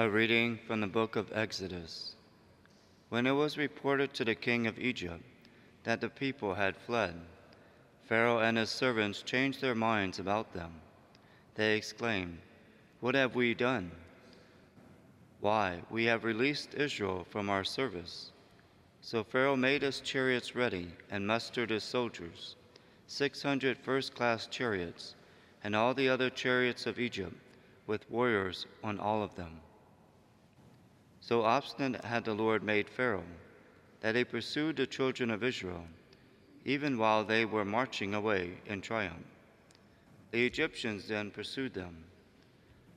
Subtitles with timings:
[0.00, 2.14] A reading from the book of Exodus.
[3.10, 5.22] When it was reported to the king of Egypt
[5.84, 7.20] that the people had fled,
[8.08, 10.72] Pharaoh and his servants changed their minds about them.
[11.54, 12.38] They exclaimed,
[13.00, 13.90] What have we done?
[15.42, 18.32] Why, we have released Israel from our service.
[19.02, 22.56] So Pharaoh made his chariots ready and mustered his soldiers,
[23.06, 25.14] six hundred first class chariots,
[25.62, 27.36] and all the other chariots of Egypt,
[27.86, 29.60] with warriors on all of them.
[31.20, 33.24] So obstinate had the Lord made Pharaoh
[34.00, 35.86] that he pursued the children of Israel,
[36.64, 39.26] even while they were marching away in triumph.
[40.30, 42.04] The Egyptians then pursued them.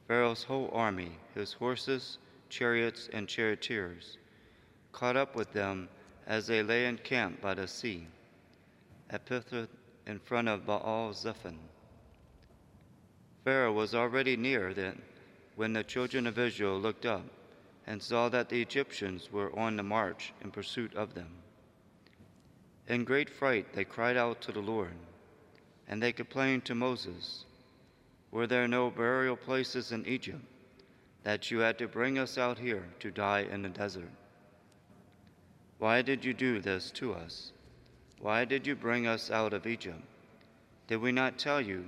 [0.08, 2.18] Pharaoh's whole army, his horses,
[2.49, 4.18] chariots, and charioteers,
[4.91, 5.90] caught up with them
[6.26, 8.08] as they lay encamped by the sea,
[9.10, 9.68] at Pithra
[10.05, 11.60] in front of Baal Zephon.
[13.44, 15.02] Pharaoh was already near then
[15.55, 17.26] when the children of Israel looked up
[17.86, 21.30] and saw that the Egyptians were on the march in pursuit of them.
[22.88, 24.94] In great fright, they cried out to the Lord,
[25.88, 27.46] and they complained to Moses
[28.32, 30.44] Were there no burial places in Egypt,
[31.24, 34.12] that you had to bring us out here to die in the desert?
[35.77, 37.52] Why did you do this to us?
[38.20, 40.02] Why did you bring us out of Egypt?
[40.88, 41.85] Did we not tell you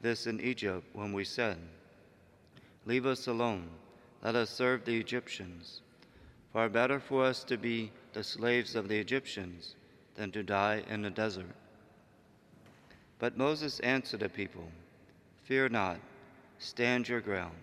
[0.00, 1.58] this in Egypt when we said,
[2.84, 3.68] Leave us alone?
[4.22, 5.80] Let us serve the Egyptians.
[6.52, 9.74] Far better for us to be the slaves of the Egyptians
[10.14, 11.54] than to die in the desert.
[13.18, 14.68] But Moses answered the people,
[15.44, 15.98] Fear not,
[16.58, 17.56] stand your ground,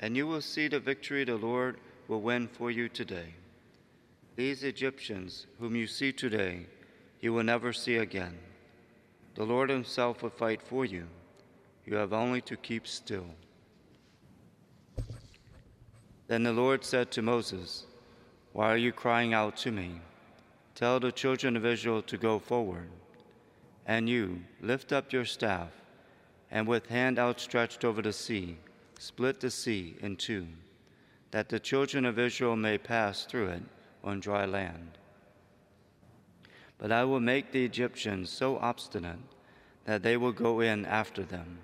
[0.00, 1.78] and you will see the victory the Lord
[2.08, 3.34] will win for you today.
[4.36, 6.66] These Egyptians, whom you see today,
[7.20, 8.38] you will never see again.
[9.34, 11.06] The Lord himself will fight for you.
[11.84, 13.26] You have only to keep still.
[16.28, 17.84] Then the Lord said to Moses,
[18.52, 20.00] Why are you crying out to me?
[20.74, 22.88] Tell the children of Israel to go forward.
[23.86, 25.70] And you, lift up your staff,
[26.50, 28.56] and with hand outstretched over the sea,
[28.98, 30.46] split the sea in two,
[31.30, 33.62] that the children of Israel may pass through it
[34.02, 34.98] on dry land.
[36.78, 39.18] But I will make the Egyptians so obstinate
[39.84, 41.58] that they will go in after them.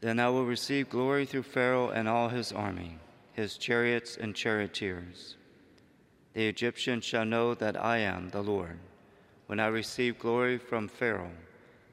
[0.00, 2.98] Then I will receive glory through Pharaoh and all his army,
[3.32, 5.36] his chariots and charioteers.
[6.32, 8.78] The Egyptians shall know that I am the Lord,
[9.46, 11.32] when I receive glory from Pharaoh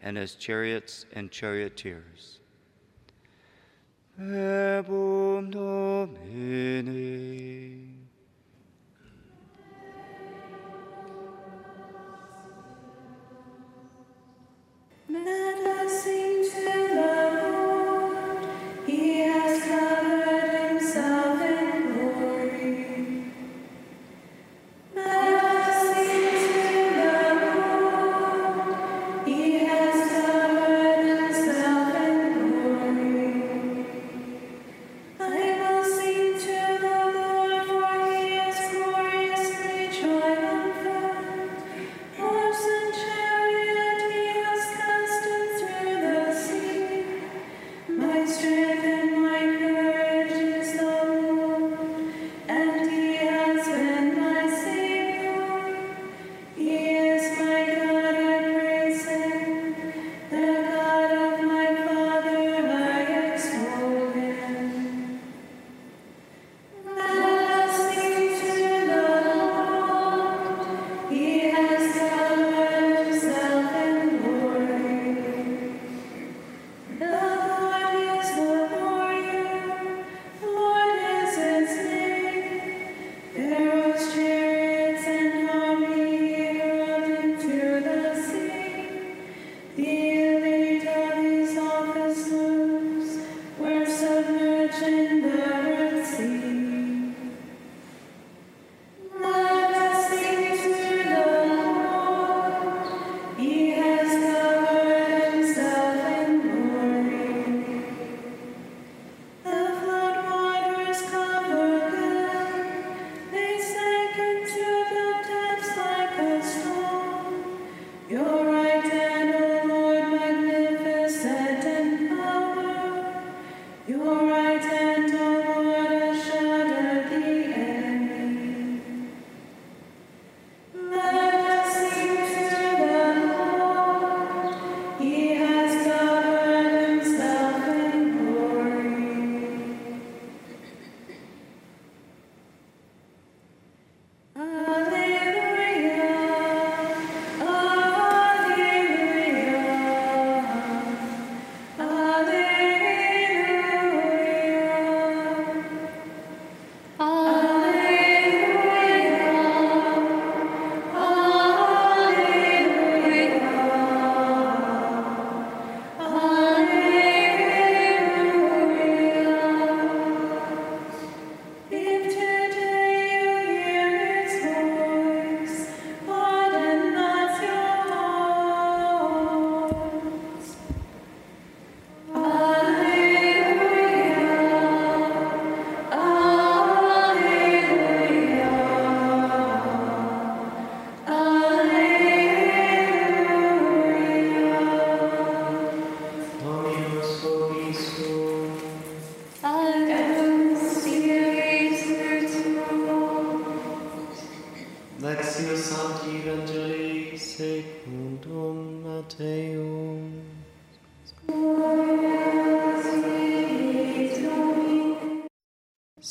[0.01, 2.39] and his chariots and charioteers.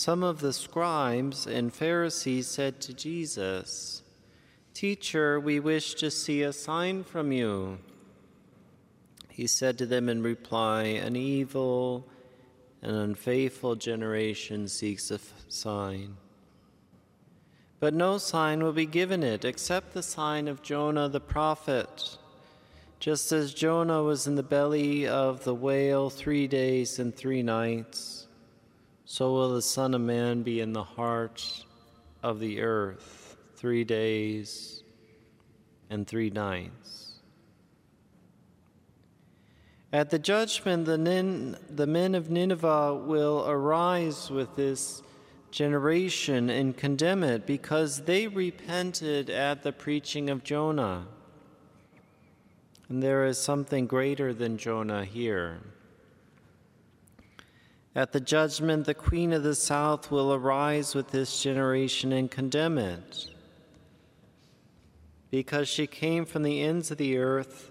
[0.06, 4.04] Some of the scribes and Pharisees said to Jesus,
[4.72, 7.78] Teacher, we wish to see a sign from you.
[9.28, 12.06] He said to them in reply, An evil
[12.82, 15.18] and unfaithful generation seeks a
[15.48, 16.16] sign.
[17.80, 22.16] But no sign will be given it except the sign of Jonah the prophet.
[23.00, 28.25] Just as Jonah was in the belly of the whale three days and three nights,
[29.08, 31.64] so will the Son of Man be in the heart
[32.24, 34.82] of the earth three days
[35.88, 37.20] and three nights.
[39.92, 45.02] At the judgment, the, Nin, the men of Nineveh will arise with this
[45.52, 51.06] generation and condemn it because they repented at the preaching of Jonah.
[52.88, 55.60] And there is something greater than Jonah here.
[57.96, 62.76] At the judgment, the queen of the south will arise with this generation and condemn
[62.76, 63.30] it,
[65.30, 67.70] because she came from the ends of the earth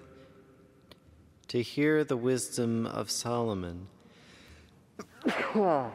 [1.49, 3.87] to hear the wisdom of Solomon.
[5.27, 5.85] COVID.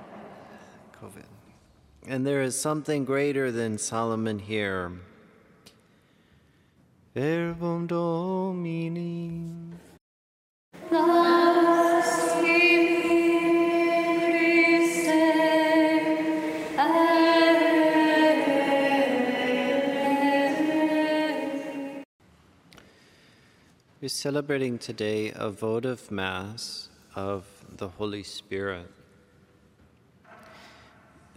[2.07, 4.93] And there is something greater than Solomon here.
[7.15, 9.51] Verbum Domini.
[24.03, 27.45] We're celebrating today a votive Mass of
[27.77, 28.91] the Holy Spirit.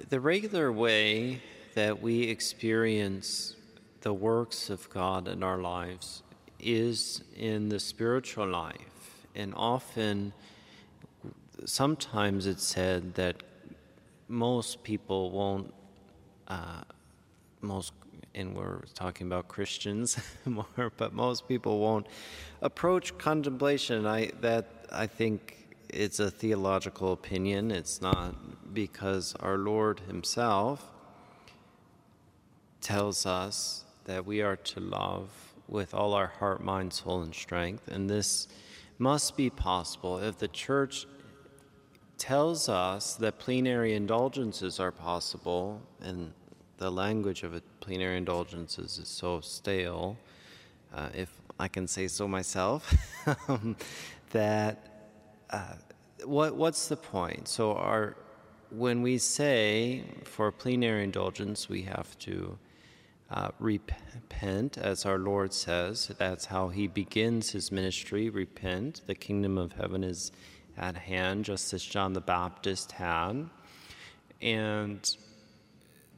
[0.07, 1.41] The regular way
[1.75, 3.57] that we experience
[3.99, 6.23] the works of God in our lives
[6.57, 9.25] is in the spiritual life.
[9.35, 10.31] And often,
[11.65, 13.43] sometimes it's said that
[14.29, 15.73] most people won't,
[16.47, 16.83] uh,
[17.63, 17.93] most
[18.35, 22.07] and we're talking about Christians more, but most people won't
[22.61, 24.05] approach contemplation.
[24.05, 27.71] I that I think it's a theological opinion.
[27.71, 30.89] It's not because our Lord Himself
[32.81, 35.29] tells us that we are to love
[35.67, 38.47] with all our heart, mind, soul, and strength, and this
[38.97, 41.07] must be possible if the Church
[42.17, 46.33] tells us that plenary indulgences are possible and
[46.83, 50.17] the language of a plenary indulgences is so stale,
[50.93, 52.93] uh, if I can say so myself,
[54.31, 55.07] that
[55.49, 55.75] uh,
[56.25, 57.47] what, what's the point?
[57.47, 58.17] So, our,
[58.69, 62.57] when we say for plenary indulgence, we have to
[63.31, 66.11] uh, repent, as our Lord says.
[66.17, 69.03] That's how he begins his ministry repent.
[69.07, 70.33] The kingdom of heaven is
[70.77, 73.45] at hand, just as John the Baptist had.
[74.41, 75.15] And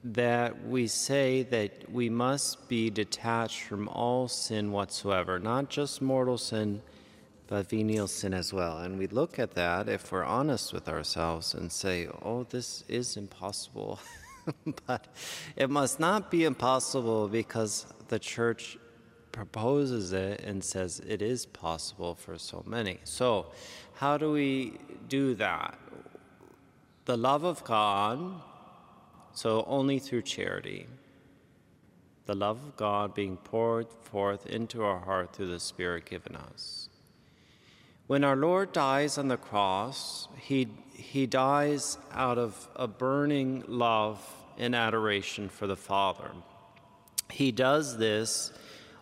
[0.05, 6.37] that we say that we must be detached from all sin whatsoever, not just mortal
[6.37, 6.79] sin,
[7.47, 8.77] but venial sin as well.
[8.77, 13.17] And we look at that if we're honest with ourselves and say, oh, this is
[13.17, 13.99] impossible.
[14.85, 15.07] but
[15.55, 18.77] it must not be impossible because the church
[19.31, 22.99] proposes it and says it is possible for so many.
[23.05, 23.47] So,
[23.95, 24.77] how do we
[25.09, 25.79] do that?
[27.05, 28.41] The love of God
[29.35, 30.87] so only through charity.
[32.25, 36.89] The love of God being poured forth into our heart through the Spirit given us.
[38.07, 44.25] When our Lord dies on the cross, he, he dies out of a burning love
[44.57, 46.31] and adoration for the Father.
[47.29, 48.53] He does this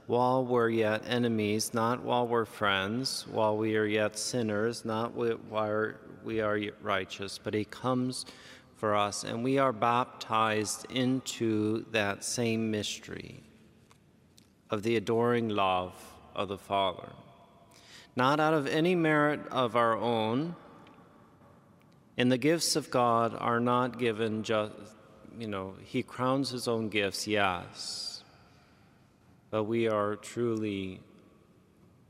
[0.07, 5.93] while we're yet enemies, not while we're friends, while we are yet sinners, not while
[6.23, 8.25] we are righteous, but He comes
[8.83, 13.41] for us, and we are baptized into that same mystery
[14.69, 15.93] of the adoring love
[16.35, 17.07] of the Father.
[18.17, 20.57] Not out of any merit of our own,
[22.17, 24.73] and the gifts of God are not given just,
[25.39, 28.21] you know, He crowns His own gifts, yes,
[29.49, 30.99] but we are truly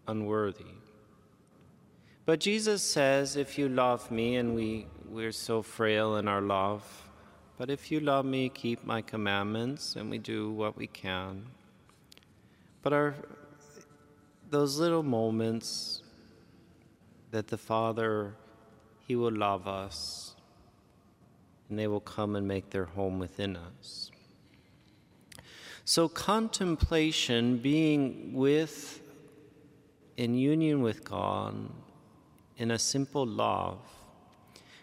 [0.08, 0.74] unworthy.
[2.25, 6.84] But Jesus says, If you love me, and we we're so frail in our love.
[7.60, 11.46] But if you love me, keep my commandments, and we do what we can.
[12.82, 13.15] But our
[14.50, 16.01] those little moments
[17.32, 18.36] that the Father,
[19.08, 20.36] He will love us,
[21.70, 24.12] and they will come and make their home within us.
[25.86, 29.01] So, contemplation, being with,
[30.18, 31.70] in union with God,
[32.57, 33.79] in a simple love,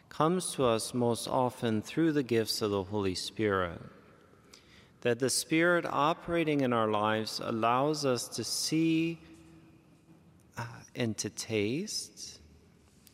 [0.08, 3.80] comes to us most often through the gifts of the Holy Spirit.
[5.02, 9.18] That the Spirit operating in our lives allows us to see
[10.58, 12.40] uh, and to taste,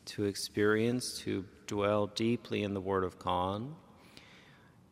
[0.07, 3.69] to experience, to dwell deeply in the Word of God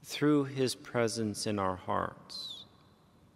[0.05, 2.65] through His presence in our hearts,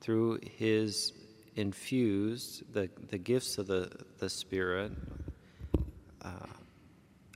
[0.01, 1.13] through His
[1.57, 4.93] infused, the, the gifts of the, the Spirit.
[6.29, 6.47] Uh,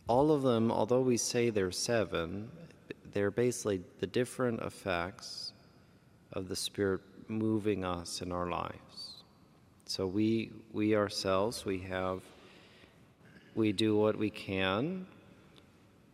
[0.06, 2.50] all of them, although we say they're seven,
[3.12, 5.52] they're basically the different effects
[6.32, 9.22] of the Spirit moving us in our lives.
[9.86, 12.22] So we we ourselves we have
[13.54, 15.06] we do what we can,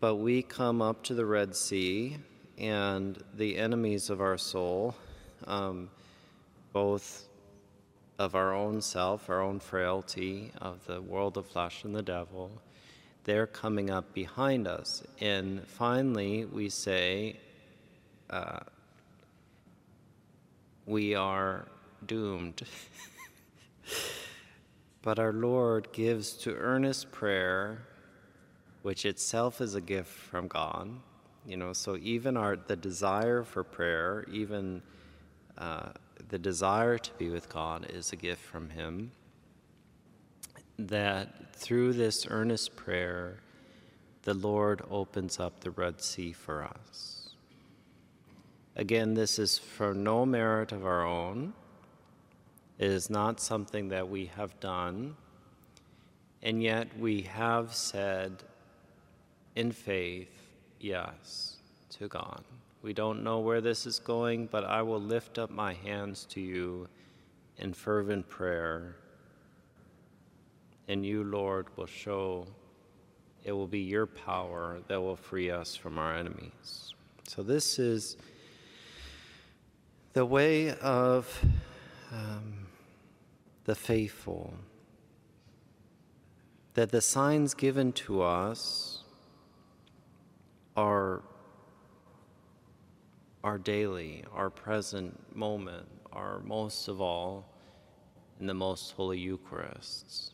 [0.00, 2.18] but we come up to the Red Sea,
[2.58, 4.94] and the enemies of our soul,
[5.46, 5.88] um,
[6.72, 7.28] both
[8.18, 12.50] of our own self, our own frailty, of the world of flesh and the devil,
[13.28, 15.02] they're coming up behind us.
[15.20, 17.36] And finally, we say,
[18.30, 18.60] uh,
[20.86, 21.66] we are
[22.06, 22.62] doomed.
[25.02, 27.82] but our Lord gives to earnest prayer,
[28.80, 30.88] which itself is a gift from God.
[31.46, 34.80] You know, so even our the desire for prayer, even
[35.58, 35.90] uh,
[36.30, 39.10] the desire to be with God, is a gift from Him
[40.78, 43.38] that through this earnest prayer,
[44.22, 47.30] the Lord opens up the Red Sea for us.
[48.76, 51.52] Again, this is for no merit of our own.
[52.78, 55.16] It is not something that we have done,
[56.42, 58.44] and yet we have said
[59.56, 60.30] in faith,
[60.78, 61.56] yes,
[61.98, 62.44] to God.
[62.82, 66.40] We don't know where this is going, but I will lift up my hands to
[66.40, 66.86] you
[67.56, 68.94] in fervent prayer
[70.88, 72.46] and you, Lord, will show
[73.44, 76.94] it will be your power that will free us from our enemies.
[77.28, 78.16] So, this is
[80.14, 81.44] the way of
[82.10, 82.66] um,
[83.64, 84.54] the faithful,
[86.74, 89.04] that the signs given to us
[90.76, 91.22] are
[93.44, 97.46] our daily, our present moment, are most of all
[98.40, 100.30] in the most holy Eucharists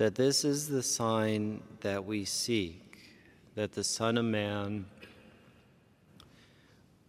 [0.00, 2.96] that this is the sign that we seek,
[3.54, 4.86] that the Son of Man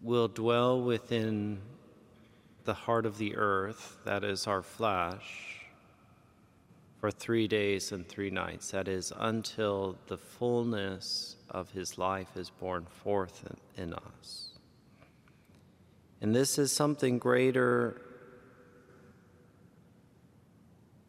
[0.01, 1.61] will dwell within
[2.65, 5.61] the heart of the earth, that is our flesh,
[6.99, 12.49] for three days and three nights, that is, until the fullness of his life is
[12.49, 14.49] born forth in, us.
[16.19, 18.01] And this is something greater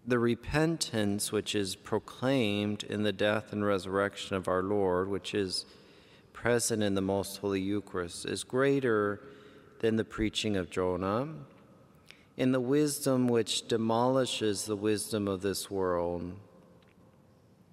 [0.06, 5.64] the repentance which is proclaimed in the death and resurrection of our Lord, which is
[6.32, 9.20] present in the most holy Eucharist, is greater
[9.78, 11.28] than the preaching of Jonah.
[12.36, 16.32] In the wisdom which demolishes the wisdom of this world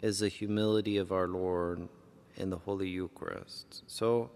[0.01, 1.87] is the humility of our Lord
[2.35, 3.83] in the Holy Eucharist.
[3.87, 4.29] So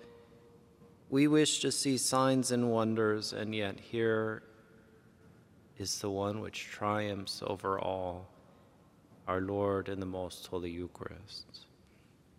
[1.09, 4.43] we wish to see signs and wonders, and yet here
[5.83, 8.25] is the one which triumphs over all,
[9.27, 11.62] our Lord in the most holy Eucharist.